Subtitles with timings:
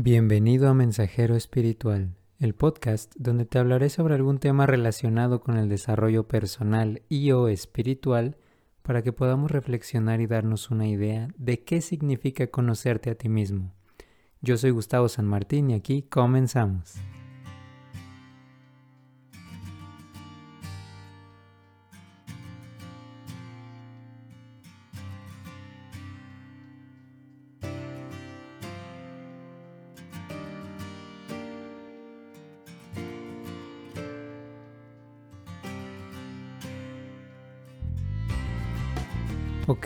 [0.00, 5.68] Bienvenido a Mensajero Espiritual, el podcast donde te hablaré sobre algún tema relacionado con el
[5.68, 8.36] desarrollo personal y o espiritual
[8.82, 13.72] para que podamos reflexionar y darnos una idea de qué significa conocerte a ti mismo.
[14.40, 17.00] Yo soy Gustavo San Martín y aquí comenzamos.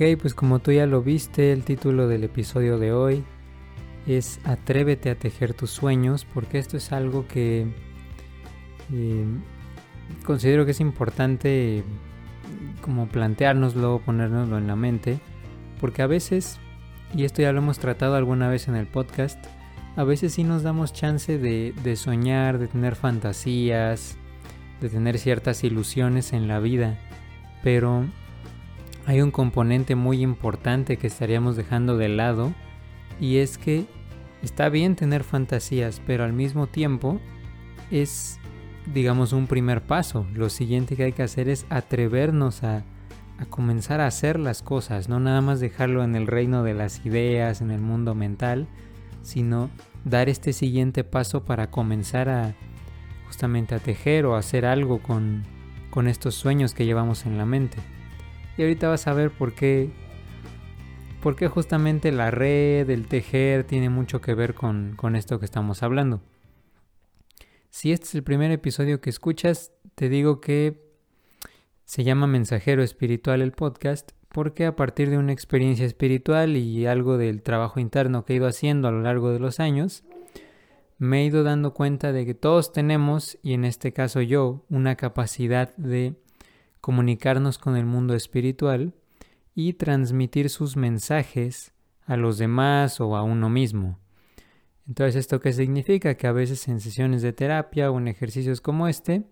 [0.02, 3.22] Ok, pues como tú ya lo viste, el título del episodio de hoy
[4.04, 7.68] es Atrévete a tejer tus sueños, porque esto es algo que
[8.92, 9.24] eh,
[10.26, 11.84] considero que es importante
[12.80, 15.20] como planteárnoslo, ponérnoslo en la mente,
[15.80, 16.58] porque a veces,
[17.14, 19.38] y esto ya lo hemos tratado alguna vez en el podcast,
[19.94, 24.16] a veces sí nos damos chance de, de soñar, de tener fantasías,
[24.80, 26.98] de tener ciertas ilusiones en la vida,
[27.62, 28.04] pero
[29.06, 32.52] hay un componente muy importante que estaríamos dejando de lado
[33.20, 33.86] y es que
[34.42, 37.20] está bien tener fantasías, pero al mismo tiempo
[37.90, 38.38] es,
[38.92, 40.26] digamos, un primer paso.
[40.34, 42.84] Lo siguiente que hay que hacer es atrevernos a,
[43.38, 47.04] a comenzar a hacer las cosas, no nada más dejarlo en el reino de las
[47.04, 48.68] ideas, en el mundo mental,
[49.22, 49.70] sino
[50.04, 52.54] dar este siguiente paso para comenzar a
[53.26, 55.42] justamente a tejer o hacer algo con,
[55.90, 57.78] con estos sueños que llevamos en la mente.
[58.56, 59.90] Y ahorita vas a ver por qué,
[61.22, 65.46] por qué justamente la red, el tejer, tiene mucho que ver con, con esto que
[65.46, 66.20] estamos hablando.
[67.70, 70.92] Si este es el primer episodio que escuchas, te digo que
[71.84, 77.18] se llama Mensajero Espiritual el podcast porque a partir de una experiencia espiritual y algo
[77.18, 80.04] del trabajo interno que he ido haciendo a lo largo de los años,
[80.98, 84.96] me he ido dando cuenta de que todos tenemos, y en este caso yo, una
[84.96, 86.14] capacidad de
[86.82, 88.92] comunicarnos con el mundo espiritual
[89.54, 91.72] y transmitir sus mensajes
[92.04, 94.00] a los demás o a uno mismo.
[94.88, 96.16] Entonces, ¿esto qué significa?
[96.16, 99.22] Que a veces en sesiones de terapia o en ejercicios como este,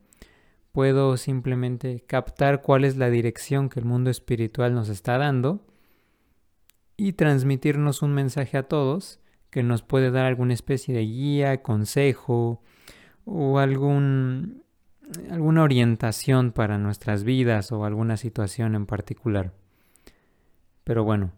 [0.70, 5.66] puedo simplemente captar cuál es la dirección que el mundo espiritual nos está dando
[6.96, 9.18] y transmitirnos un mensaje a todos
[9.50, 12.62] que nos puede dar alguna especie de guía, consejo
[13.24, 14.62] o algún
[15.30, 19.52] alguna orientación para nuestras vidas o alguna situación en particular.
[20.84, 21.32] Pero bueno,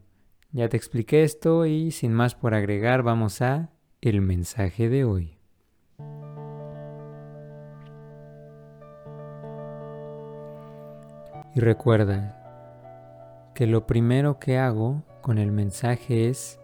[0.53, 5.39] ya te expliqué esto y sin más por agregar vamos a el mensaje de hoy.
[11.55, 12.39] Y recuerda
[13.55, 16.59] que lo primero que hago con el mensaje es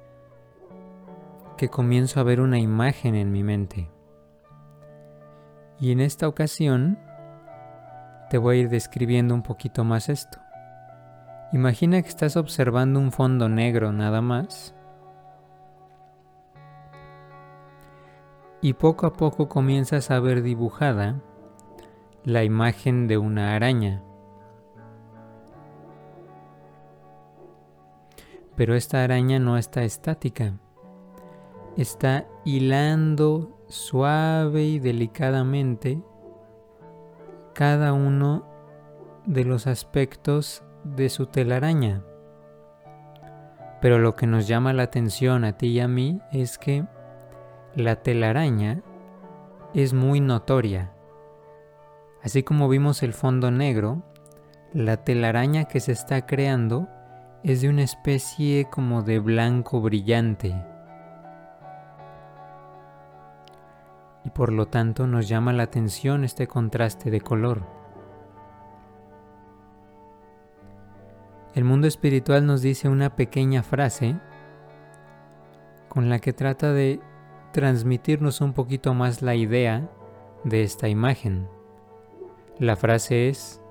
[1.58, 3.90] que comienzo a ver una imagen en mi mente.
[5.80, 6.98] Y en esta ocasión
[8.30, 10.38] te voy a ir describiendo un poquito más esto.
[11.52, 14.74] Imagina que estás observando un fondo negro nada más.
[18.60, 21.20] Y poco a poco comienzas a ver dibujada
[22.24, 24.02] la imagen de una araña.
[28.56, 30.58] Pero esta araña no está estática.
[31.76, 36.02] Está hilando suave y delicadamente
[37.54, 38.46] cada uno
[39.26, 42.02] de los aspectos de su telaraña.
[43.80, 46.84] Pero lo que nos llama la atención a ti y a mí es que
[47.74, 48.82] la telaraña
[49.74, 50.92] es muy notoria.
[52.22, 54.02] Así como vimos el fondo negro,
[54.72, 56.88] la telaraña que se está creando
[57.44, 60.56] es de una especie como de blanco brillante
[64.28, 67.62] y por lo tanto nos llama la atención este contraste de color.
[71.54, 74.16] El mundo espiritual nos dice una pequeña frase
[75.88, 77.00] con la que trata de
[77.54, 79.88] transmitirnos un poquito más la idea
[80.44, 81.48] de esta imagen.
[82.58, 83.62] La frase es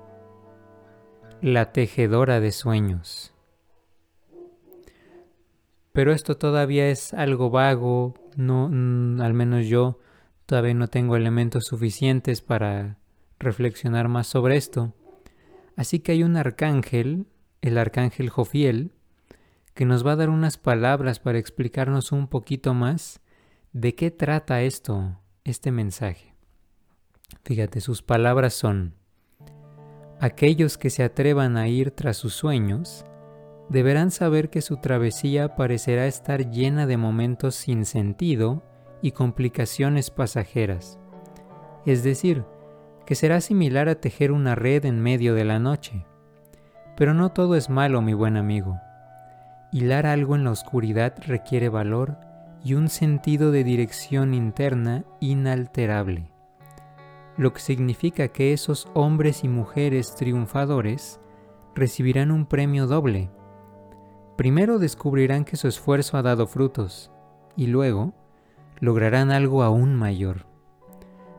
[1.40, 3.32] la tejedora de sueños.
[5.92, 10.00] Pero esto todavía es algo vago, no mm, al menos yo
[10.48, 12.96] Todavía no tengo elementos suficientes para
[13.38, 14.94] reflexionar más sobre esto.
[15.76, 17.26] Así que hay un arcángel,
[17.60, 18.92] el arcángel Jofiel,
[19.74, 23.20] que nos va a dar unas palabras para explicarnos un poquito más
[23.74, 26.34] de qué trata esto, este mensaje.
[27.44, 28.94] Fíjate, sus palabras son,
[30.18, 33.04] aquellos que se atrevan a ir tras sus sueños,
[33.68, 38.62] deberán saber que su travesía parecerá estar llena de momentos sin sentido
[39.02, 40.98] y complicaciones pasajeras.
[41.86, 42.44] Es decir,
[43.06, 46.04] que será similar a tejer una red en medio de la noche.
[46.96, 48.78] Pero no todo es malo, mi buen amigo.
[49.72, 52.18] Hilar algo en la oscuridad requiere valor
[52.64, 56.30] y un sentido de dirección interna inalterable,
[57.36, 61.20] lo que significa que esos hombres y mujeres triunfadores
[61.74, 63.30] recibirán un premio doble.
[64.36, 67.10] Primero descubrirán que su esfuerzo ha dado frutos
[67.56, 68.12] y luego
[68.80, 70.46] lograrán algo aún mayor.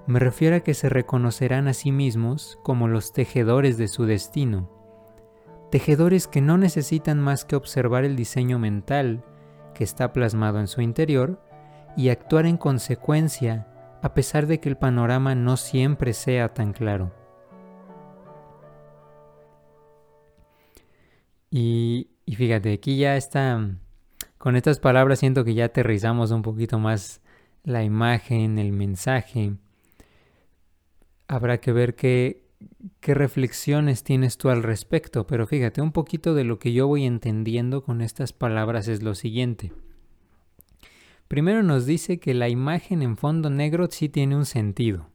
[0.08, 4.80] Me refiero a que se reconocerán a sí mismos como los tejedores de su destino
[5.70, 9.24] tejedores que no necesitan más que observar el diseño mental
[9.74, 11.42] que está plasmado en su interior
[11.96, 13.68] y actuar en consecuencia
[14.02, 17.14] a pesar de que el panorama no siempre sea tan claro.
[21.52, 23.60] Y, fíjate, aquí ya está,
[24.38, 27.22] con estas palabras siento que ya aterrizamos un poquito más
[27.64, 29.54] la imagen, el mensaje.
[31.28, 32.44] Habrá que ver qué,
[33.00, 37.06] qué reflexiones tienes tú al respecto, pero fíjate, un poquito de lo que yo voy
[37.06, 39.72] entendiendo con estas palabras es lo siguiente.
[41.28, 45.08] Primero nos dice que la imagen en fondo negro sí tiene un sentido.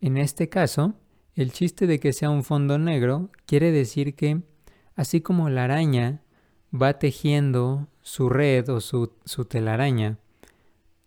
[0.00, 0.94] En este caso,
[1.34, 4.40] el chiste de que sea un fondo negro quiere decir que,
[4.94, 6.22] así como la araña
[6.72, 10.18] va tejiendo su red o su, su telaraña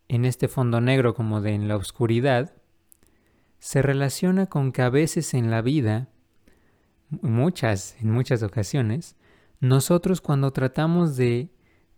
[0.10, 2.54] en este fondo negro como de en la oscuridad,
[3.60, 6.10] se relaciona con que a veces en la vida,
[7.10, 9.16] muchas, en muchas ocasiones,
[9.60, 11.50] nosotros cuando tratamos de,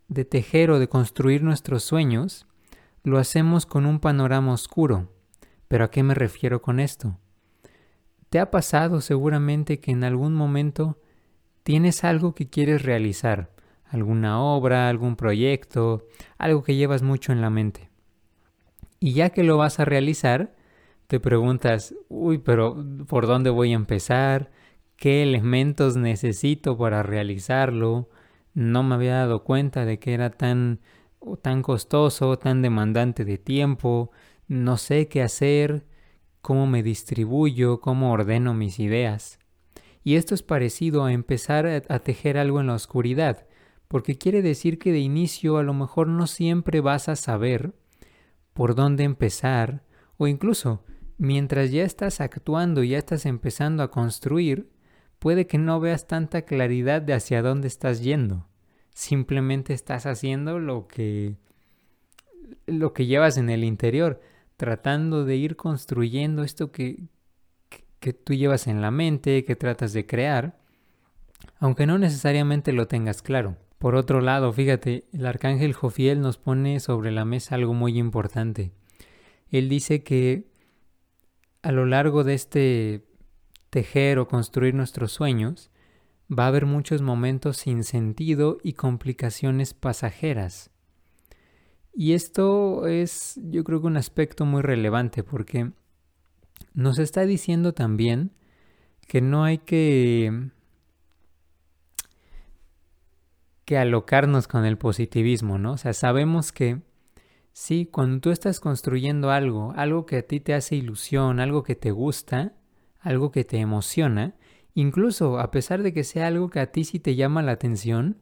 [0.09, 2.47] de tejer o de construir nuestros sueños,
[3.03, 5.09] lo hacemos con un panorama oscuro.
[5.67, 7.17] ¿Pero a qué me refiero con esto?
[8.29, 10.99] Te ha pasado seguramente que en algún momento
[11.63, 13.53] tienes algo que quieres realizar,
[13.85, 17.90] alguna obra, algún proyecto, algo que llevas mucho en la mente.
[19.03, 20.55] Y ya que lo vas a realizar,
[21.07, 24.51] te preguntas, uy, pero ¿por dónde voy a empezar?
[24.95, 28.09] ¿Qué elementos necesito para realizarlo?
[28.53, 30.81] No me había dado cuenta de que era tan,
[31.41, 34.11] tan costoso, tan demandante de tiempo,
[34.47, 35.87] no sé qué hacer,
[36.43, 39.39] cómo me distribuyo, cómo ordeno mis ideas.
[40.03, 43.47] Y esto es parecido a empezar a, tejer algo en la oscuridad,
[43.87, 47.73] porque quiere decir que de inicio a lo mejor no siempre vas a saber
[48.53, 49.83] por dónde empezar,
[50.17, 50.83] o incluso
[51.17, 54.71] mientras ya estás actuando, ya estás empezando a construir,
[55.19, 58.47] puede que no veas tanta claridad de hacia dónde estás yendo.
[58.93, 61.37] Simplemente estás haciendo lo que
[62.65, 64.21] lo que llevas en el interior,
[64.57, 67.07] tratando de ir construyendo esto que,
[67.99, 70.59] que tú llevas en la mente, que tratas de crear,
[71.59, 73.57] aunque no necesariamente lo tengas claro.
[73.81, 78.71] Por otro lado, fíjate, el arcángel Jofiel nos pone sobre la mesa algo muy importante.
[79.49, 80.45] Él dice que
[81.63, 83.03] a lo largo de este
[83.71, 85.71] tejer o construir nuestros sueños,
[86.31, 90.69] va a haber muchos momentos sin sentido y complicaciones pasajeras.
[91.91, 95.71] Y esto es yo creo que un aspecto muy relevante porque
[96.75, 98.31] nos está diciendo también
[99.07, 100.51] que no hay que
[103.71, 105.71] que alocarnos con el positivismo, ¿no?
[105.71, 106.81] O sea, sabemos que
[107.53, 111.75] Sí, cuando tú estás construyendo algo, algo que a ti te hace ilusión, algo que
[111.75, 112.53] te gusta,
[112.99, 114.35] algo que te emociona,
[114.73, 118.17] incluso a pesar de que sea algo que a ti sí te llama la atención,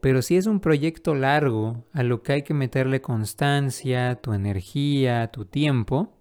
[0.00, 5.32] pero si es un proyecto largo a lo que hay que meterle constancia, tu energía,
[5.32, 6.12] tu tiempo,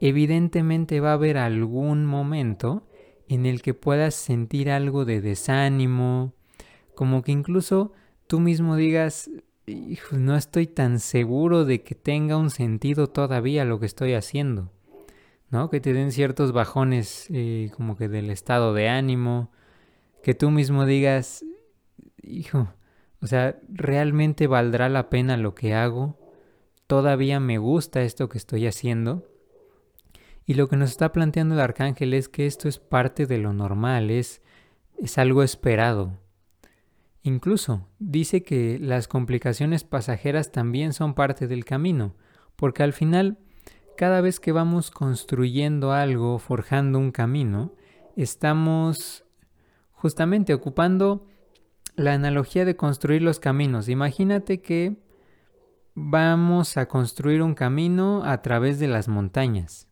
[0.00, 2.84] evidentemente va a haber algún momento
[3.28, 6.35] en el que puedas sentir algo de desánimo,
[6.96, 7.92] como que incluso
[8.26, 9.30] tú mismo digas,
[10.10, 14.72] no estoy tan seguro de que tenga un sentido todavía lo que estoy haciendo,
[15.50, 15.68] ¿no?
[15.68, 19.52] Que te den ciertos bajones eh, como que del estado de ánimo,
[20.22, 21.44] que tú mismo digas,
[22.22, 22.72] hijo,
[23.20, 26.18] o sea, ¿realmente valdrá la pena lo que hago?
[26.86, 29.28] ¿Todavía me gusta esto que estoy haciendo?
[30.46, 33.52] Y lo que nos está planteando el arcángel es que esto es parte de lo
[33.52, 34.40] normal, es,
[34.96, 36.24] es algo esperado.
[37.26, 42.14] Incluso dice que las complicaciones pasajeras también son parte del camino,
[42.54, 43.36] porque al final,
[43.96, 47.74] cada vez que vamos construyendo algo, forjando un camino,
[48.14, 49.24] estamos
[49.90, 51.26] justamente ocupando
[51.96, 53.88] la analogía de construir los caminos.
[53.88, 54.96] Imagínate que
[55.96, 59.88] vamos a construir un camino a través de las montañas.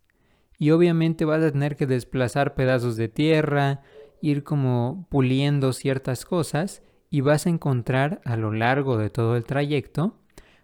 [0.57, 3.83] Y obviamente vas a tener que desplazar pedazos de tierra,
[4.21, 6.81] ir como puliendo ciertas cosas
[7.15, 10.19] y vas a encontrar a lo largo de todo el trayecto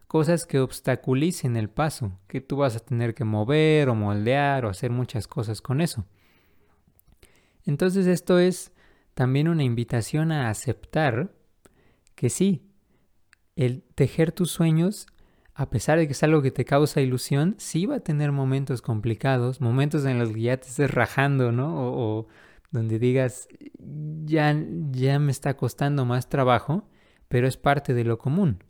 [0.09, 4.69] cosas que obstaculicen el paso, que tú vas a tener que mover o moldear o
[4.69, 6.07] hacer muchas cosas con eso.
[7.65, 8.73] Entonces esto es
[9.15, 11.33] también una invitación a aceptar
[12.17, 12.67] que sí,
[13.55, 15.07] el tejer tus sueños,
[15.55, 18.83] a pesar de que es algo que te causa ilusión, sí va a tener momentos
[18.83, 21.93] complicados, momentos en los que ya te estés rajando, ¿no?
[21.93, 22.27] O,
[22.73, 23.49] donde digas,
[24.25, 24.57] ya,
[24.91, 26.89] ya me está costando más trabajo,
[27.29, 28.65] pero es parte de lo común.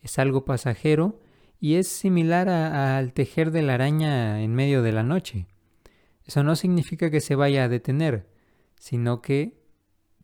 [0.00, 1.20] Es algo pasajero
[1.58, 5.46] y es similar al tejer de la araña en medio de la noche.
[6.24, 8.28] Eso no significa que se vaya a detener,
[8.78, 9.60] sino que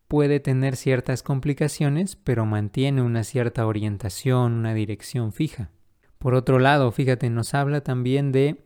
[0.09, 5.71] puede tener ciertas complicaciones, pero mantiene una cierta orientación, una dirección fija.
[6.19, 8.63] Por otro lado, fíjate, nos habla también de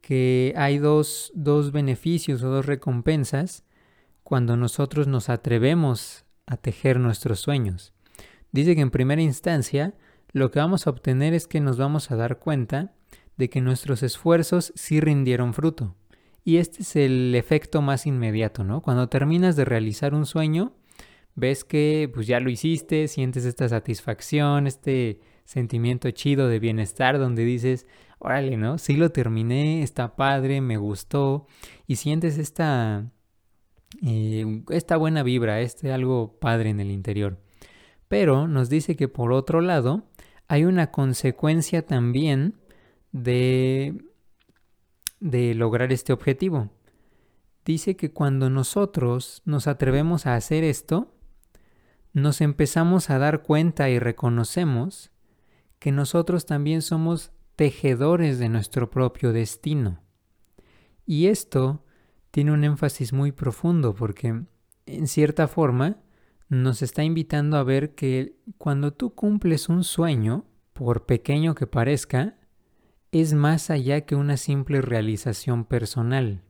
[0.00, 3.65] que hay dos, dos beneficios o dos recompensas
[4.26, 7.92] cuando nosotros nos atrevemos a tejer nuestros sueños.
[8.50, 9.94] Dice que en primera instancia
[10.32, 12.92] lo que vamos a obtener es que nos vamos a dar cuenta
[13.36, 15.94] de que nuestros esfuerzos sí rindieron fruto.
[16.42, 18.82] Y este es el efecto más inmediato, ¿no?
[18.82, 20.72] Cuando terminas de realizar un sueño,
[21.36, 27.44] ves que pues ya lo hiciste, sientes esta satisfacción, este sentimiento chido de bienestar donde
[27.44, 27.86] dices,
[28.18, 28.78] órale, ¿no?
[28.78, 31.46] Sí lo terminé, está padre, me gustó
[31.86, 33.12] y sientes esta,
[34.02, 37.38] eh, esta buena vibra, este algo padre en el interior.
[38.08, 40.04] Pero nos dice que por otro lado
[40.48, 42.54] hay una consecuencia también
[43.12, 43.94] de
[45.20, 46.70] de lograr este objetivo.
[47.64, 51.12] Dice que cuando nosotros nos atrevemos a hacer esto,
[52.12, 55.10] nos empezamos a dar cuenta y reconocemos
[55.78, 60.00] que nosotros también somos tejedores de nuestro propio destino.
[61.04, 61.84] Y esto
[62.30, 64.42] tiene un énfasis muy profundo porque,
[64.86, 65.98] en cierta forma,
[66.48, 72.38] nos está invitando a ver que cuando tú cumples un sueño, por pequeño que parezca,
[73.10, 76.42] es más allá que una simple realización personal.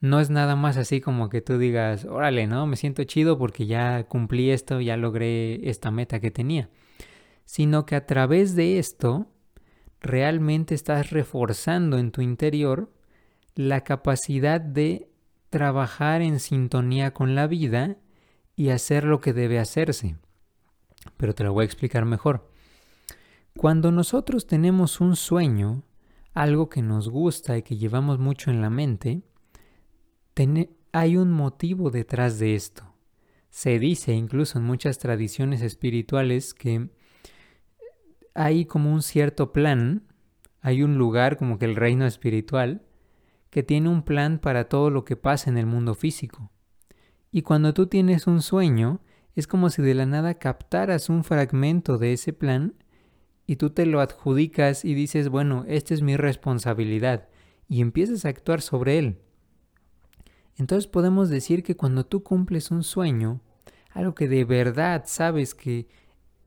[0.00, 2.66] No es nada más así como que tú digas, órale, ¿no?
[2.66, 6.68] Me siento chido porque ya cumplí esto, ya logré esta meta que tenía.
[7.44, 9.28] Sino que a través de esto,
[10.00, 12.92] realmente estás reforzando en tu interior
[13.56, 15.10] la capacidad de
[15.50, 17.96] trabajar en sintonía con la vida
[18.54, 20.16] y hacer lo que debe hacerse.
[21.16, 22.50] Pero te lo voy a explicar mejor.
[23.56, 25.82] Cuando nosotros tenemos un sueño,
[26.34, 29.22] algo que nos gusta y que llevamos mucho en la mente,
[30.92, 32.94] hay un motivo detrás de esto.
[33.48, 36.90] Se dice incluso en muchas tradiciones espirituales que
[38.34, 40.06] hay como un cierto plan,
[40.60, 42.85] hay un lugar como que el reino espiritual,
[43.50, 46.50] que tiene un plan para todo lo que pasa en el mundo físico.
[47.30, 49.00] Y cuando tú tienes un sueño,
[49.34, 52.74] es como si de la nada captaras un fragmento de ese plan
[53.46, 57.28] y tú te lo adjudicas y dices, bueno, esta es mi responsabilidad
[57.68, 59.18] y empiezas a actuar sobre él.
[60.56, 63.40] Entonces podemos decir que cuando tú cumples un sueño,
[63.90, 65.86] algo que de verdad sabes que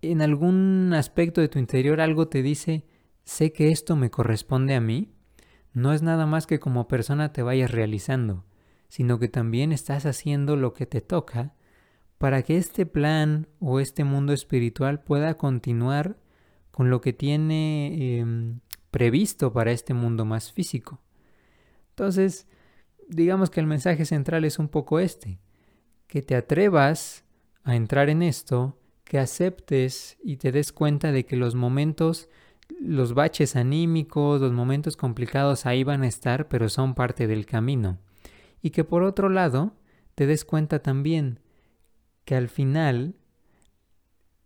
[0.01, 2.85] en algún aspecto de tu interior algo te dice,
[3.23, 5.11] sé que esto me corresponde a mí,
[5.79, 8.45] no es nada más que como persona te vayas realizando,
[8.87, 11.55] sino que también estás haciendo lo que te toca
[12.17, 16.17] para que este plan o este mundo espiritual pueda continuar
[16.71, 18.59] con lo que tiene em,
[18.91, 21.01] previsto para este mundo más físico.
[21.91, 22.47] Entonces,
[23.07, 25.39] digamos que el mensaje central es un poco este,
[26.07, 27.23] que te atrevas
[27.63, 32.29] a entrar en esto, que aceptes y te des cuenta de que los momentos,
[32.79, 37.99] los baches anímicos, los momentos complicados ahí van a estar, pero son parte del camino.
[38.61, 39.73] Y que por otro lado,
[40.15, 41.39] te des cuenta también
[42.25, 43.15] que al final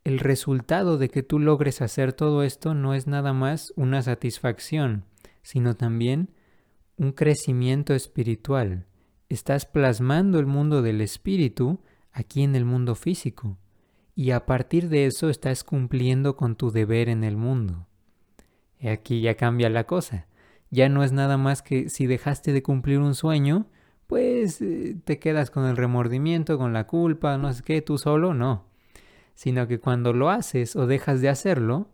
[0.03, 5.05] el resultado de que tú logres hacer todo esto no es nada más una satisfacción,
[5.41, 6.31] sino también
[6.97, 8.85] un crecimiento espiritual.
[9.29, 11.79] Estás plasmando el mundo del espíritu
[12.11, 13.57] aquí en el mundo físico
[14.15, 17.87] y a partir de eso estás cumpliendo con tu deber en el mundo.
[18.83, 20.27] Y aquí ya cambia la cosa.
[20.69, 23.65] Ya no es nada más que si dejaste de cumplir un sueño,
[24.05, 28.35] pues eh, te quedas con el remordimiento, con la culpa, no sé qué, tú solo,
[28.35, 28.71] no
[29.35, 31.89] sino que cuando lo haces o dejas de hacerlo,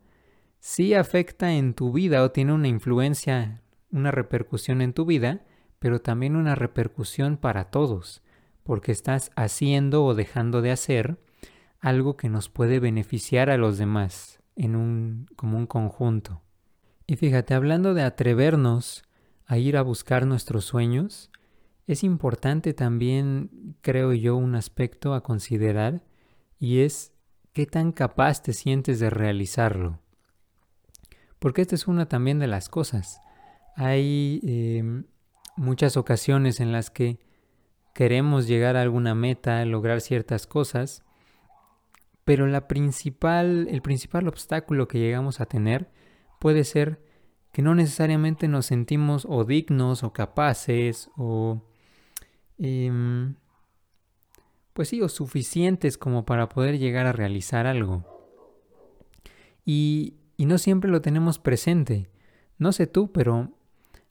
[0.60, 5.42] sí afecta en tu vida o tiene una influencia, una repercusión en tu vida,
[5.80, 8.22] pero también una repercusión para todos,
[8.64, 11.18] porque estás haciendo o dejando de hacer
[11.80, 16.42] algo que nos puede beneficiar a los demás en un como un conjunto.
[17.10, 19.02] Y fíjate, hablando de atrevernos
[19.48, 21.32] a ir a buscar nuestros sueños,
[21.88, 26.04] es importante también, creo yo, un aspecto a considerar
[26.60, 27.12] y es
[27.52, 30.00] ¿Qué tan capaz te sientes de realizarlo?
[31.40, 33.22] Porque esta es una también de las cosas.
[33.76, 35.06] Hay em,
[35.56, 37.18] muchas ocasiones en las que
[37.96, 41.04] queremos llegar a alguna meta, lograr ciertas cosas,
[42.24, 45.90] pero la principal, el principal obstáculo que llegamos a tener
[46.40, 47.02] puede ser
[47.52, 51.64] que no necesariamente nos sentimos o dignos o capaces o
[52.58, 53.36] em,
[54.74, 58.06] pues sí, o suficientes como para poder llegar a realizar algo.
[59.66, 62.10] Y, y no siempre lo tenemos presente.
[62.58, 63.52] No sé tú, pero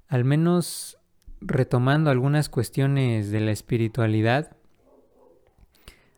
[0.08, 0.98] al menos
[1.40, 4.56] retomando algunas cuestiones de la espiritualidad,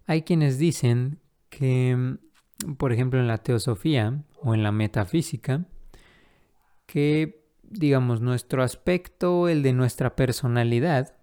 [0.07, 2.17] hay quienes dicen que,
[2.79, 5.67] por ejemplo, en la teosofía o en la metafísica,
[6.90, 11.14] que, digamos, nuestro aspecto, el de nuestra personalidad,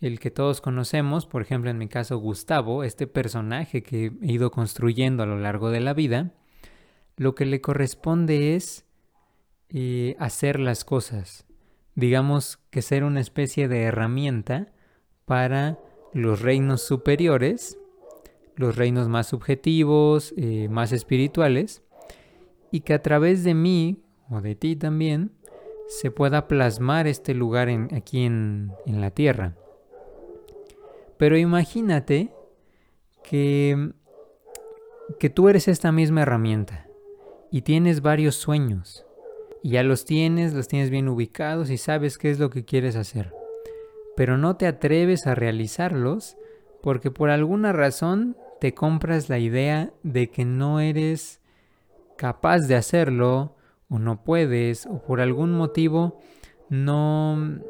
[0.00, 4.50] el que todos conocemos, por ejemplo, en mi caso Gustavo, este personaje que he ido
[4.50, 6.34] construyendo a lo largo de la vida,
[7.16, 8.84] lo que le corresponde es
[9.68, 11.46] eh, hacer las cosas,
[11.94, 14.72] digamos que ser una especie de herramienta
[15.24, 15.78] para
[16.12, 17.78] los reinos superiores,
[18.56, 21.84] los reinos más subjetivos, eh, más espirituales,
[22.72, 25.32] y que a través de mí, o de ti también,
[25.88, 29.56] se pueda plasmar este lugar aquí en, en la tierra.
[31.16, 32.32] Pero imagínate
[33.22, 33.92] que,
[35.18, 36.86] que tú eres esta misma herramienta
[37.50, 39.04] y tienes varios sueños
[39.62, 42.96] y ya los tienes, los tienes bien ubicados y sabes qué es lo que quieres
[42.96, 43.34] hacer.
[44.16, 46.36] Pero no te atreves a realizarlos
[46.82, 51.40] porque por alguna razón te compras la idea de que no eres
[52.16, 53.56] capaz de hacerlo
[53.90, 56.18] o no puedes o por algún motivo
[56.70, 57.60] no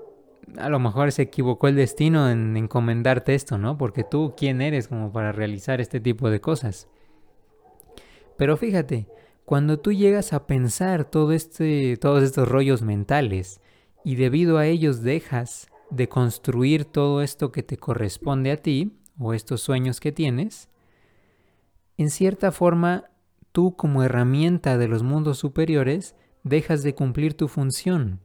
[0.58, 3.78] a lo mejor se equivocó el destino en encomendarte esto, ¿no?
[3.78, 6.88] Porque tú quién eres como para realizar este tipo de cosas.
[8.36, 9.06] Pero fíjate,
[9.44, 13.60] cuando tú llegas a pensar todo este, todos estos rollos mentales
[14.04, 19.34] y debido a ellos dejas de construir todo esto que te corresponde a ti o
[19.34, 20.68] estos sueños que tienes,
[21.96, 23.09] en cierta forma
[23.52, 28.20] tú como herramienta de los mundos superiores dejas de cumplir tu función.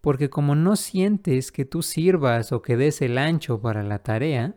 [0.00, 4.56] Porque como no sientes que tú sirvas o que des el ancho para la tarea,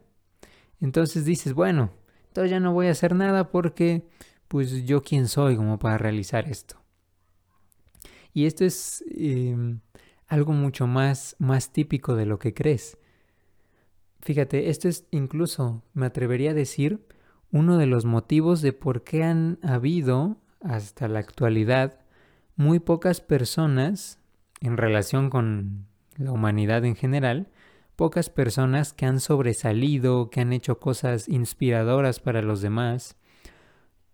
[0.81, 1.91] entonces dices, bueno,
[2.27, 4.07] entonces ya no voy a hacer nada porque
[4.47, 6.77] pues yo quién soy como para realizar esto.
[8.33, 9.79] Y esto es em,
[10.27, 12.97] algo mucho más, más típico de lo que crees.
[14.21, 17.05] Fíjate, esto es incluso, me atrevería a decir,
[17.55, 22.01] uno de los motivos de por qué han habido, hasta la actualidad,
[22.57, 24.19] muy pocas personas
[24.59, 25.85] en relación con
[26.17, 27.47] la humanidad en general,
[27.95, 33.15] pocas personas que han sobresalido, que han hecho cosas inspiradoras para los demás,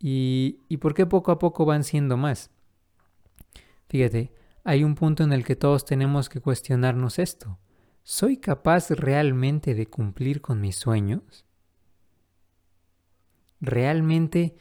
[0.03, 2.49] ¿Y, ¿Y por qué poco a poco van siendo más?
[3.87, 7.59] Fíjate, hay un punto en el que todos tenemos que cuestionarnos esto.
[8.01, 11.45] ¿Soy capaz realmente de cumplir con mis sueños?
[13.61, 14.55] ¿Realmente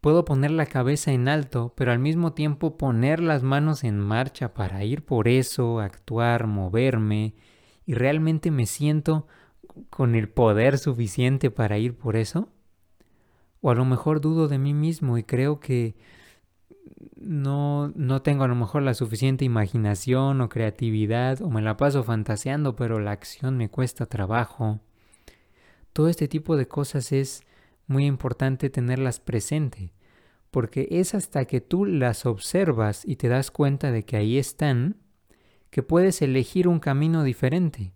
[0.00, 4.54] puedo poner la cabeza en alto, pero al mismo tiempo poner las manos en marcha
[4.54, 7.34] para ir por eso, actuar, moverme,
[7.84, 9.26] y realmente me siento
[9.90, 12.48] con el poder suficiente para ir por eso?
[13.60, 15.96] O a lo mejor dudo de mí mismo y creo que
[17.16, 22.04] no, no tengo a lo mejor la suficiente imaginación o creatividad o me la paso
[22.04, 24.80] fantaseando pero la acción me cuesta trabajo.
[25.92, 27.42] Todo este tipo de cosas es
[27.88, 29.92] muy importante tenerlas presente
[30.50, 34.96] porque es hasta que tú las observas y te das cuenta de que ahí están
[35.70, 37.92] que puedes elegir un camino diferente.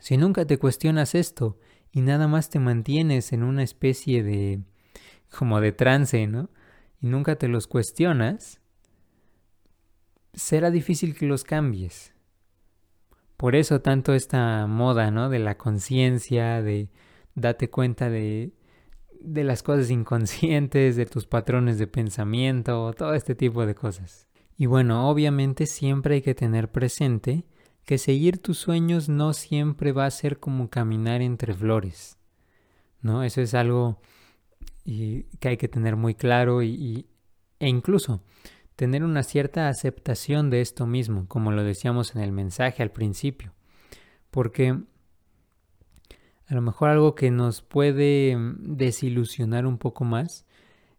[0.00, 1.58] Si nunca te cuestionas esto
[1.90, 4.60] y nada más te mantienes en una especie de
[5.30, 6.50] como de trance, ¿no?
[7.00, 8.60] Y nunca te los cuestionas,
[10.34, 12.12] será difícil que los cambies.
[13.38, 15.30] Por eso tanto esta moda, ¿no?
[15.30, 16.90] De la conciencia, de
[17.34, 18.52] date cuenta de,
[19.24, 24.28] de las cosas inconscientes, de tus patrones de pensamiento, todo este tipo de cosas.
[24.56, 27.44] Y bueno, obviamente siempre hay que tener presente
[27.84, 32.18] que seguir tus sueños no siempre va a ser como caminar entre flores,
[33.00, 33.24] ¿no?
[33.24, 34.00] Eso es algo
[34.84, 37.06] que hay que tener muy claro y,
[37.58, 38.22] e incluso
[38.76, 43.52] tener una cierta aceptación de esto mismo, como lo decíamos en el mensaje al principio,
[44.30, 44.80] porque
[46.52, 50.44] a lo mejor algo que nos puede desilusionar un poco más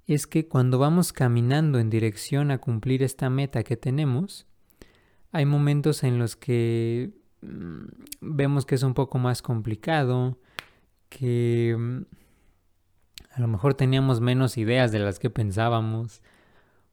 [0.07, 4.47] es que cuando vamos caminando en dirección a cumplir esta meta que tenemos,
[5.31, 7.11] hay momentos en los que
[7.43, 7.83] mm,
[8.19, 10.39] vemos que es un poco más complicado,
[11.09, 12.01] que mm,
[13.35, 16.23] a lo mejor teníamos menos ideas de las que pensábamos,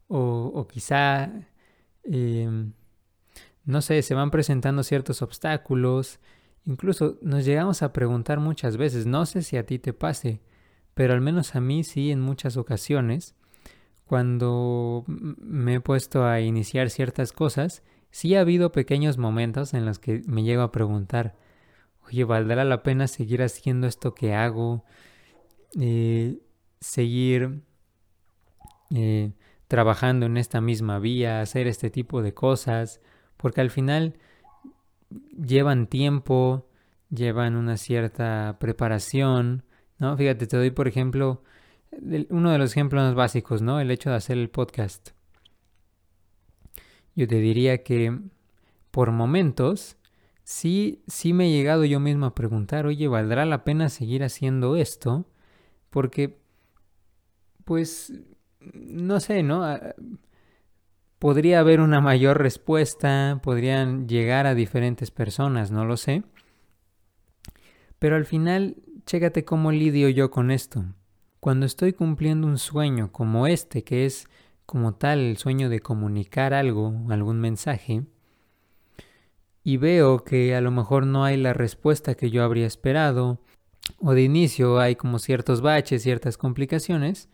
[0.07, 1.31] o, quizá,
[2.03, 2.73] em,
[3.65, 6.19] no sé, se van presentando ciertos obstáculos.
[6.65, 10.41] Incluso nos llegamos a preguntar muchas veces, no sé si a ti te pase,
[10.93, 13.35] pero al menos a mí sí en muchas ocasiones,
[14.05, 19.99] cuando me he puesto a iniciar ciertas cosas, sí ha habido pequeños momentos en los
[19.99, 21.35] que me llego a preguntar,
[22.07, 24.83] oye, ¿valdrá la pena seguir haciendo esto que hago?
[25.79, 26.39] Eh,
[26.81, 27.61] seguir
[28.93, 29.31] eh,
[29.67, 32.99] trabajando en esta misma vía, hacer este tipo de cosas,
[33.37, 34.17] porque al final
[35.37, 36.67] llevan tiempo,
[37.09, 39.63] llevan una cierta preparación,
[39.99, 40.17] ¿no?
[40.17, 41.43] Fíjate, te doy por ejemplo
[42.29, 43.79] uno de los ejemplos más básicos, ¿no?
[43.79, 45.09] El hecho de hacer el podcast.
[47.15, 48.17] Yo te diría que
[48.91, 49.97] por momentos
[50.43, 54.75] sí, sí me he llegado yo mismo a preguntar, oye, ¿valdrá la pena seguir haciendo
[54.75, 55.25] esto?
[55.89, 56.39] Porque,
[57.65, 58.13] pues,
[58.73, 59.65] no sé, ¿no?
[61.21, 66.23] Podría haber una mayor respuesta, podrían llegar a diferentes personas, no lo sé.
[67.99, 70.83] Pero al final, chécate cómo lidio yo con esto.
[71.39, 74.27] Cuando estoy cumpliendo un sueño como este, que es
[74.65, 78.01] como tal el sueño de comunicar algo, algún mensaje,
[79.63, 83.43] y veo que a lo mejor no hay la respuesta que yo habría esperado,
[83.99, 87.29] o de inicio hay como ciertos baches, ciertas complicaciones,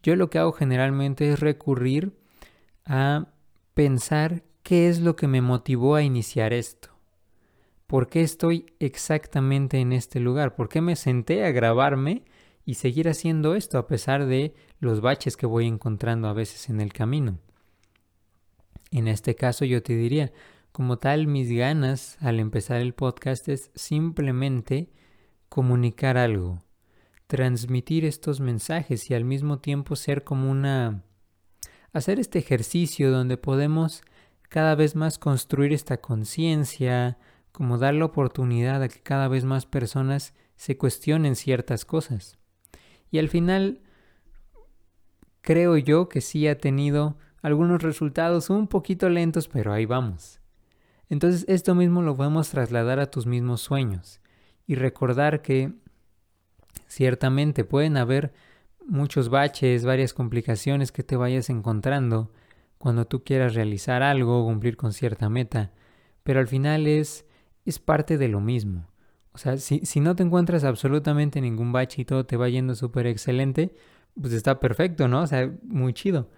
[0.00, 2.21] yo lo que hago generalmente es recurrir
[2.84, 3.28] a
[3.74, 6.88] pensar qué es lo que me motivó a iniciar esto.
[7.86, 10.54] ¿Por qué estoy exactamente en este lugar?
[10.54, 12.24] ¿Por qué me senté a grabarme
[12.64, 16.80] y seguir haciendo esto a pesar de los baches que voy encontrando a veces en
[16.80, 17.38] el camino?
[18.90, 20.32] En este caso yo te diría,
[20.72, 24.90] como tal, mis ganas al empezar el podcast es simplemente
[25.50, 26.62] comunicar algo,
[27.26, 31.04] transmitir estos mensajes y al mismo tiempo ser como una...
[31.92, 34.02] hacer este ejercicio donde podemos
[34.48, 37.18] cada vez más construir esta conciencia,
[37.52, 42.38] como dar la oportunidad a que cada vez más personas se cuestionen ciertas cosas.
[43.10, 43.80] Y al final,
[45.40, 50.40] creo yo que sí ha tenido algunos resultados un poquito lentos, pero ahí vamos.
[51.08, 54.20] Entonces esto mismo lo podemos trasladar a tus mismos sueños
[54.66, 55.74] y recordar que
[56.92, 58.34] Ciertamente pueden haber
[58.86, 62.32] muchos baches, varias complicaciones que te vayas encontrando
[62.78, 65.72] cuando tú quieras realizar algo o cumplir con cierta meta,
[66.22, 67.24] pero al final es,
[67.64, 68.88] es parte de lo mismo.
[69.32, 72.74] O sea, si, si no te encuentras absolutamente ningún bache y todo te va yendo
[72.74, 73.74] súper excelente,
[74.20, 75.22] pues está perfecto, ¿no?
[75.22, 76.28] O sea, muy chido.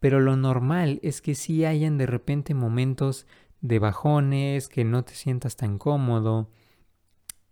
[0.00, 3.26] Pero lo normal es que sí hayan de repente momentos
[3.60, 6.50] de bajones, que no te sientas tan cómodo,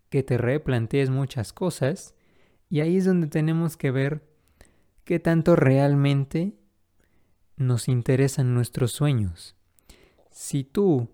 [0.09, 2.15] que te replantees muchas cosas
[2.69, 4.26] y ahí es donde tenemos que ver
[5.07, 6.53] qué tanto realmente
[7.55, 9.55] nos interesan nuestros sueños.
[10.31, 11.09] Si tú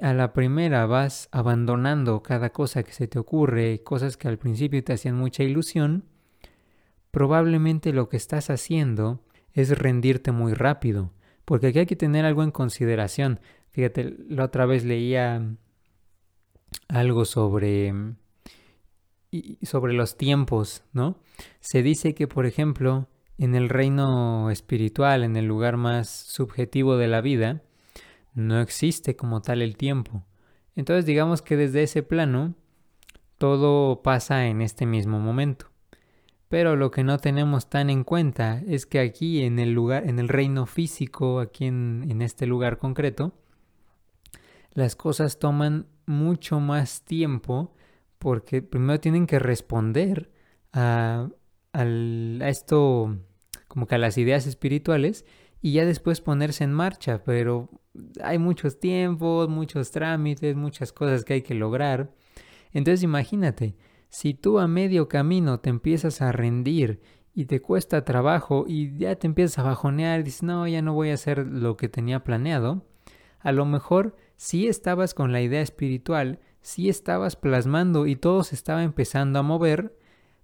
[0.00, 4.82] a la primera vas abandonando cada cosa que se te ocurre, cosas que al principio
[4.82, 6.06] te hacían mucha ilusión,
[7.10, 11.12] probablemente lo que estás haciendo es rendirte muy rápido,
[11.44, 13.40] porque aquí hay que tener algo en consideración.
[13.68, 15.54] Fíjate, la otra vez leía
[16.88, 17.92] algo sobre
[19.64, 21.18] sobre los tiempos, ¿no?
[21.60, 23.06] Se dice que, por ejemplo,
[23.38, 27.62] en el reino espiritual, en el lugar más subjetivo de la vida,
[28.34, 30.24] no existe como tal el tiempo.
[30.76, 32.54] Entonces digamos que desde ese plano
[33.38, 35.66] todo pasa en este mismo momento.
[36.48, 40.18] Pero lo que no tenemos tan en cuenta es que aquí en el lugar, en
[40.18, 43.34] el reino físico, aquí en, en este lugar concreto,
[44.72, 47.74] las cosas toman mucho más tiempo
[48.18, 50.30] porque primero tienen que responder
[50.72, 51.28] a,
[52.40, 53.16] esto,
[53.68, 55.24] como que a las ideas espirituales,
[55.60, 57.68] y ya después ponerse en marcha, pero
[58.22, 62.12] hay muchos tiempos, muchos trámites, muchas cosas que hay que lograr.
[62.72, 63.76] Entonces imagínate,
[64.08, 67.00] si tú a medio camino te empiezas a rendir
[67.34, 70.94] y te cuesta trabajo y ya te empiezas a bajonear y dices, no, ya no
[70.94, 72.86] voy a hacer lo que tenía planeado,
[73.40, 78.54] a lo mejor si estabas con la idea espiritual, sí estabas plasmando y todo se
[78.54, 79.96] estaba empezando a mover,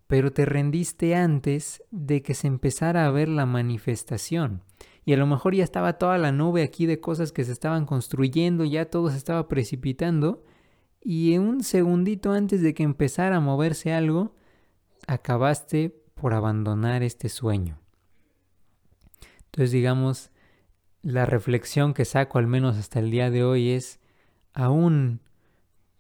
[0.07, 4.63] pero te rendiste antes de que se empezara a ver la manifestación.
[5.05, 7.87] Y a lo mejor ya estaba toda la nube aquí de cosas que se estaban
[7.87, 10.45] construyendo, ya todo se estaba precipitando,
[11.03, 14.35] y un segundito antes de que empezara a moverse algo,
[15.07, 17.79] acabaste por abandonar este sueño.
[19.47, 20.31] Entonces digamos,
[21.03, 24.01] la reflexión que saco al menos hasta el día de hoy es,
[24.55, 25.21] aún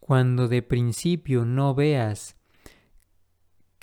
[0.00, 2.36] cuando de principio no veas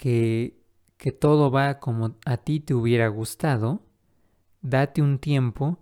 [0.01, 0.57] que,
[0.97, 3.85] que todo va como a ti te hubiera gustado,
[4.63, 5.77] date un tiempo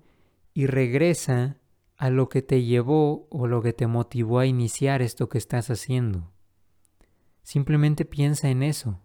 [0.53, 1.55] y regresa
[1.95, 5.69] a lo que te llevó o lo que te motivó a iniciar esto que estás
[5.69, 6.33] haciendo.
[7.43, 8.99] Simplemente piensa en eso.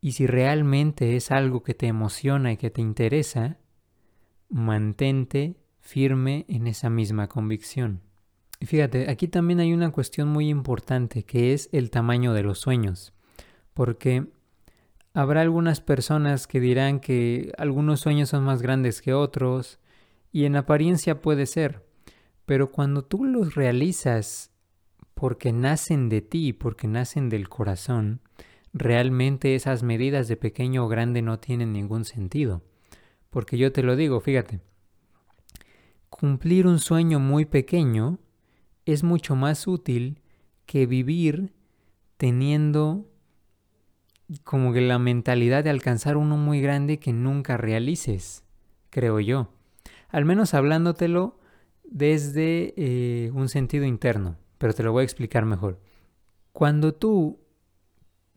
[0.00, 3.58] Y si realmente es algo que te emociona y que te interesa,
[4.48, 8.00] mantente firme en esa misma convicción.
[8.58, 12.58] Y fíjate, aquí también hay una cuestión muy importante que es el tamaño de los
[12.58, 13.12] sueños,
[13.74, 14.26] porque
[15.12, 19.78] habrá algunas personas que dirán que algunos sueños son más grandes que otros,
[20.32, 21.84] y en apariencia puede ser,
[22.46, 24.50] pero cuando tú los realizas
[25.14, 28.20] porque nacen de ti, porque nacen del corazón,
[28.72, 32.62] realmente esas medidas de pequeño o grande no tienen ningún sentido.
[33.30, 34.60] Porque yo te lo digo, fíjate,
[36.10, 38.18] cumplir un sueño muy pequeño
[38.84, 40.20] es mucho más útil
[40.66, 41.52] que vivir
[42.16, 43.06] teniendo
[44.42, 48.44] como que la mentalidad de alcanzar uno muy grande que nunca realices,
[48.90, 49.48] creo yo
[50.14, 51.40] al menos hablándotelo
[51.82, 55.80] desde eh, un sentido interno, pero te lo voy a explicar mejor.
[56.52, 57.40] Cuando tú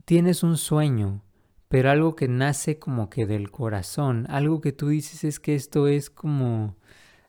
[0.04, 1.22] tienes un sueño,
[1.68, 5.88] pero algo que nace como que del corazón, algo que tú dices es que esto
[5.88, 6.78] es como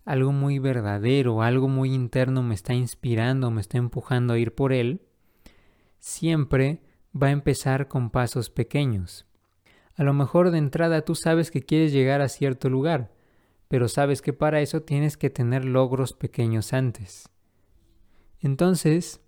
[0.07, 4.73] algo muy verdadero, algo muy interno me está inspirando, me está empujando a ir por
[4.73, 5.03] él,
[5.99, 6.81] siempre
[7.14, 9.27] va a empezar con pasos pequeños.
[9.97, 13.12] A lo mejor de entrada tú sabes que quieres llegar a cierto lugar,
[13.68, 17.29] pero sabes que para eso tienes que tener logros pequeños antes.
[18.40, 19.21] Entonces,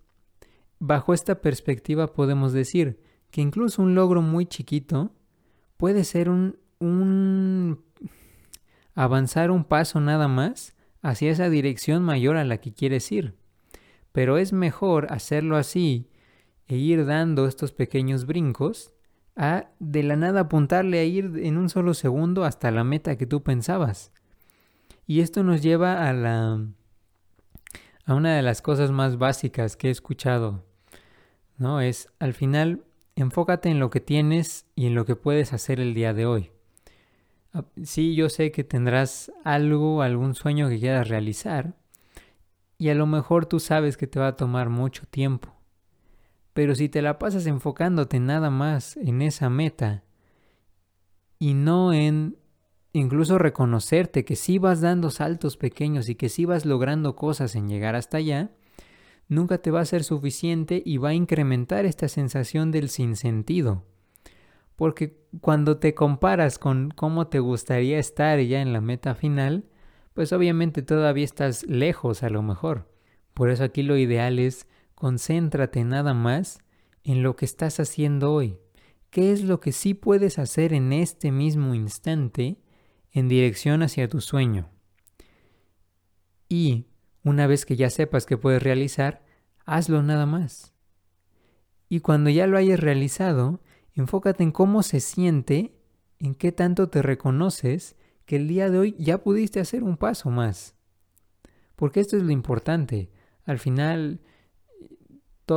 [0.79, 5.13] bajo esta perspectiva podemos decir que incluso un logro muy chiquito
[5.77, 7.85] puede ser un,
[8.95, 13.35] avanzar un paso nada más hacia esa dirección mayor a la que quieres ir.
[14.13, 16.10] Pero es mejor hacerlo así
[16.71, 18.93] e ir dando estos pequeños brincos
[19.37, 23.27] a de la nada apuntarle a ir en un solo segundo hasta la meta que
[23.27, 24.13] tú pensabas.
[25.07, 26.65] Y esto nos lleva a la
[28.07, 30.65] a una de las cosas más básicas que he escuchado,
[31.59, 31.81] ¿no?
[31.81, 32.85] Es al final
[33.17, 36.51] enfócate en lo que tienes y en lo que puedes hacer el día de hoy.
[37.53, 41.75] Ah, sí, yo sé que tendrás algo, algún sueño que quieras realizar
[42.79, 45.60] y a lo mejor tú sabes que te va a tomar mucho tiempo.
[46.53, 50.05] Pero si te la pasas enfocándote nada más en esa meta
[51.39, 52.37] y no en
[52.93, 57.69] incluso reconocerte que si vas dando saltos pequeños y que si vas logrando cosas en
[57.69, 58.51] llegar hasta allá,
[59.29, 63.85] nunca te va a ser suficiente y va a incrementar esta sensación del sinsentido.
[64.75, 69.67] Porque cuando te comparas con cómo te gustaría estar ya en la meta final,
[70.15, 72.91] pues obviamente todavía estás lejos a lo mejor.
[73.35, 74.67] Por eso aquí lo ideal es
[75.01, 76.61] concéntrate nada más
[77.03, 78.59] en lo que estás haciendo hoy.
[79.09, 82.59] ¿Qué es lo que sí puedes hacer en este mismo instante
[83.13, 84.71] en dirección hacia tu sueño.
[86.49, 86.87] Y
[87.23, 89.25] una vez que ya sepas que puedes realizar,
[89.65, 90.75] hazlo nada más.
[91.89, 93.61] Y cuando ya lo hayas realizado,
[93.95, 95.75] enfócate en cómo se siente,
[96.19, 100.31] en qué tanto te reconoces que el día de hoy ya pudiste hacer un paso
[100.31, 100.77] más.
[101.75, 103.11] Porque esto es lo importante.
[103.45, 104.21] Al final,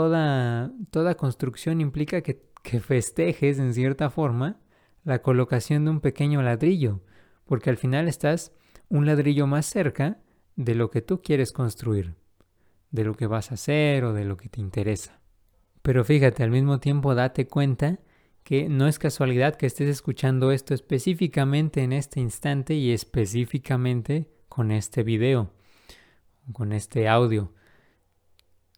[0.02, 4.60] toda, construcción implica que festejes, en cierta forma,
[5.04, 7.02] la colocación de un pequeño ladrillo
[7.46, 8.52] porque al final estás
[8.90, 10.18] un ladrillo más cerca
[10.56, 12.16] de lo que tú quieres construir,
[12.92, 15.20] de lo que vas a hacer o de lo que te interesa.
[15.82, 18.00] Pero fíjate, al mismo tiempo date cuenta
[18.44, 24.72] que no es casualidad que estés escuchando esto específicamente en este instante y específicamente con
[24.72, 25.52] este video,
[26.52, 27.54] con este audio.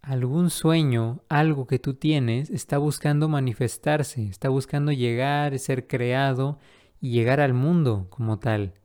[0.06, 6.60] Algún sueño, algo que tú tienes, está buscando manifestarse, está buscando llegar, ser creado
[7.02, 8.76] y llegar al mundo como tal.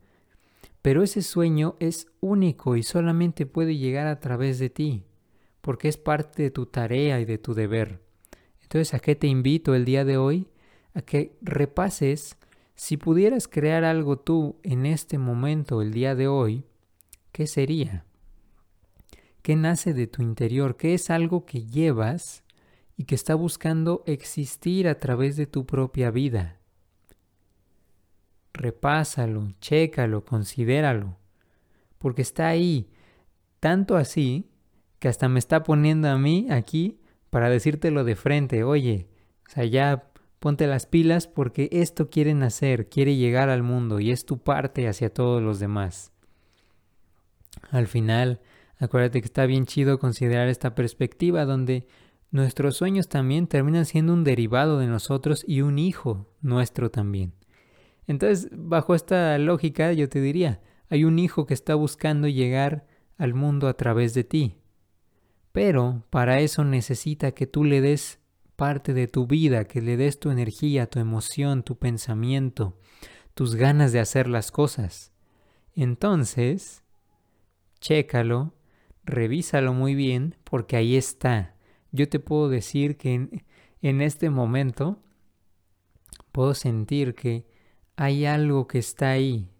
[0.81, 5.05] Pero ese sueño es único y solamente puede llegar a través de ti,
[5.61, 8.01] porque es parte de tu tarea y de tu deber.
[8.63, 10.49] Entonces, ¿a qué te invito el día de hoy?
[10.95, 12.39] A que repases
[12.77, 16.65] si pudieras crear algo tú en este momento, el día de hoy,
[17.31, 18.07] ¿qué sería?
[19.43, 20.77] ¿Qué nace de tu interior?
[20.77, 22.45] ¿Qué es algo que llevas
[22.97, 26.61] y que está buscando existir a través de tu propia vida?
[28.61, 31.17] repásalo, chécalo, considéralo,
[31.99, 32.91] porque está ahí,
[33.59, 34.51] tanto así
[34.99, 37.01] que hasta me está poniendo a mí aquí
[37.31, 39.09] para decírtelo de frente, oye,
[39.71, 44.39] ya ponte las pilas porque esto quieren hacer, quiere llegar al mundo y es tu
[44.39, 46.13] parte hacia todos los demás.
[47.71, 48.41] Al final,
[48.81, 51.87] acuérdate que está bien chido considerar esta perspectiva donde
[52.33, 57.35] nuestros sueños también terminan siendo un derivado de nosotros y un hijo nuestro también.
[58.07, 62.87] Entonces, bajo esta lógica, yo te diría, hay un hijo que está buscando llegar
[63.19, 64.57] al mundo a través de ti.
[65.53, 68.19] Pero para eso necesita que tú le des
[68.57, 72.79] parte de tu vida, que le des tu energía, tu emoción, tu pensamiento,
[73.35, 75.13] tus ganas de hacer las cosas.
[75.75, 76.85] Entonces,
[77.81, 78.53] chécalo,
[79.05, 81.57] revísalo muy bien, porque ahí está.
[81.93, 83.45] Yo te puedo decir que en,
[83.83, 85.03] en este momento
[86.33, 87.47] puedo sentir que
[87.97, 89.51] hay algo que está ahí,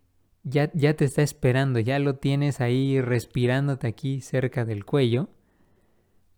[0.43, 5.29] ya, ya te está esperando, ya lo tienes ahí respirándote aquí cerca del cuello,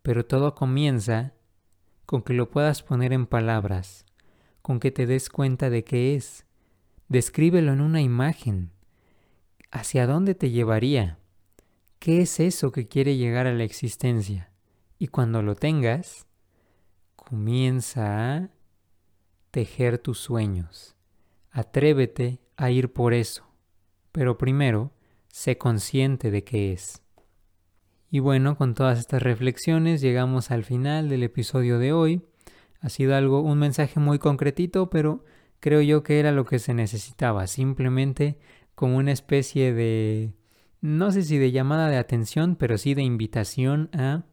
[0.02, 1.34] pero todo comienza
[2.06, 4.04] con que lo puedas poner en palabras,
[4.60, 6.46] con que te des cuenta de qué es.
[7.08, 8.72] Descríbelo en una imagen.
[9.70, 11.18] ¿Hacia dónde te llevaría?
[12.02, 14.50] ¿Qué es eso que quiere llegar a la existencia?
[14.98, 16.26] Y cuando lo tengas,
[17.14, 18.50] comienza a
[19.52, 20.96] tejer tus sueños.
[21.52, 23.44] Atrévete a ir por eso.
[24.10, 24.90] Pero primero,
[25.28, 27.02] sé consciente de qué es.
[28.10, 32.22] Y bueno, con todas estas reflexiones llegamos al final del episodio de hoy.
[32.80, 35.24] Ha sido algo, un mensaje muy concretito, pero
[35.60, 38.40] creo yo que era lo que se necesitaba, simplemente
[38.74, 40.32] como una especie de,
[40.82, 44.24] no sé si de llamada de atención, pero sí de invitación a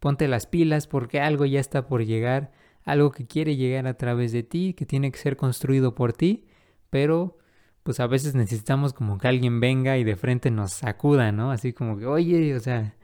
[0.00, 2.50] ponte las pilas porque algo ya está por llegar,
[2.84, 6.44] algo que quiere llegar a través de ti, que tiene que ser construido por ti,
[6.90, 7.38] pero
[7.84, 11.52] pues a veces necesitamos como que alguien venga y de frente nos sacuda, ¿no?
[11.52, 12.96] Así como que, oye, o sea,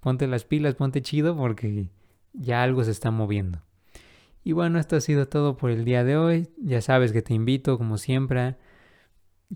[0.00, 1.88] ponte las pilas, ponte chido porque
[2.32, 3.62] ya algo se está moviendo.
[4.42, 6.48] Y bueno, esto ha sido todo por el día de hoy.
[6.58, 8.58] Ya sabes que te invito, como siempre, a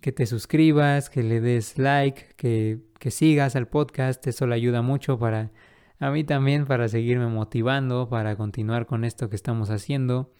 [0.01, 4.27] que te suscribas, que le des like, que, que sigas al podcast.
[4.27, 5.51] Eso le ayuda mucho para
[5.99, 10.31] a mí también, para seguirme motivando, para continuar con esto que estamos haciendo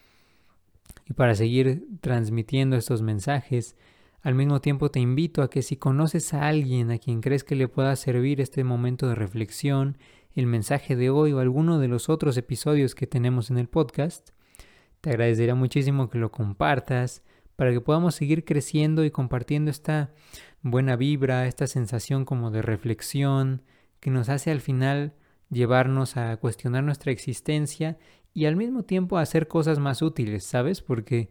[1.07, 3.77] y para seguir transmitiendo estos mensajes.
[4.23, 7.55] Al mismo tiempo te invito a que si conoces a alguien a quien crees que
[7.55, 9.99] le pueda servir este momento de reflexión,
[10.35, 14.31] el mensaje de hoy o alguno de los otros episodios que tenemos en el podcast,
[15.01, 17.23] te agradecería muchísimo que lo compartas
[17.57, 20.13] para que podamos seguir creciendo y compartiendo esta
[20.63, 23.63] buena vibra, esta sensación como de reflexión
[24.01, 25.15] que nos hace al final
[25.51, 27.99] llevarnos a cuestionar nuestra existencia
[28.33, 30.83] y al mismo tiempo hacer cosas más útiles, ¿sabes?
[30.83, 31.31] Porque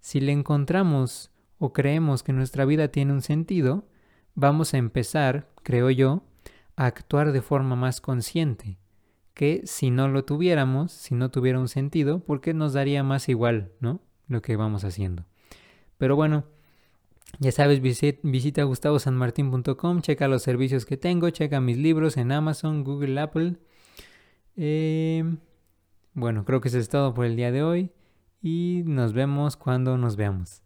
[0.00, 3.86] si le encontramos o creemos que nuestra vida tiene un sentido,
[4.34, 6.24] vamos a empezar, creo yo,
[6.76, 8.78] a actuar de forma más consciente,
[9.34, 13.72] que si no lo tuviéramos, si no tuviera un sentido, porque nos daría más igual,
[13.80, 14.00] ¿no?
[14.26, 15.29] Lo que vamos haciendo.
[16.00, 16.46] Pero bueno,
[17.40, 23.20] ya sabes, visita gustavosanmartin.com, checa los servicios que tengo, checa mis libros en Amazon, Google,
[23.20, 23.58] Apple.
[24.56, 25.36] Em,
[26.14, 27.90] bueno, creo que eso es todo por el día de hoy
[28.40, 30.62] y nos vemos cuando nos veamos.